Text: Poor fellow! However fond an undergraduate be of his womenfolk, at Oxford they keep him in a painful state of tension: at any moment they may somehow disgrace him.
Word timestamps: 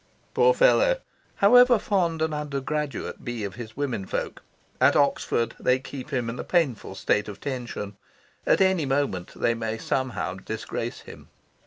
Poor 0.33 0.55
fellow! 0.55 0.97
However 1.35 1.77
fond 1.77 2.23
an 2.23 2.33
undergraduate 2.33 3.23
be 3.23 3.43
of 3.43 3.53
his 3.53 3.77
womenfolk, 3.77 4.41
at 4.79 4.95
Oxford 4.95 5.53
they 5.59 5.77
keep 5.77 6.09
him 6.09 6.27
in 6.27 6.39
a 6.39 6.43
painful 6.43 6.95
state 6.95 7.27
of 7.27 7.39
tension: 7.39 7.95
at 8.47 8.61
any 8.61 8.87
moment 8.87 9.33
they 9.39 9.53
may 9.53 9.77
somehow 9.77 10.33
disgrace 10.33 11.01
him. 11.01 11.27